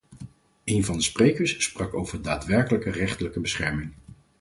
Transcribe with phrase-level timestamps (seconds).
[0.63, 3.91] Een van de sprekers sprak over daadwerkelijke rechterlijke bescherming.